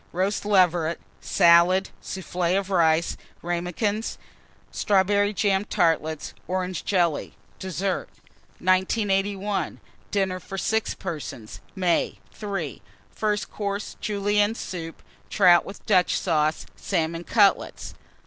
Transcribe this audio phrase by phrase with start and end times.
[0.13, 0.99] Roast Leveret.
[1.19, 1.91] Salad.
[2.01, 3.15] Soufflé of Rice.
[3.43, 4.17] Ramekins.
[4.71, 6.33] Strawberry jam Tartlets.
[6.47, 7.35] Orange Jelly.
[7.59, 8.09] DESSERT.
[8.57, 9.79] 1981.
[10.09, 12.17] DINNER FOR 6 PERSONS (May).
[12.41, 12.81] III.
[13.11, 13.95] FIRST COURSE.
[14.01, 14.99] Julienne Soup.
[15.29, 16.65] Trout with Dutch Sauce.
[16.75, 17.93] Salmon Cutlets.